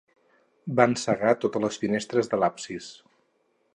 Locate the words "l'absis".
2.45-2.89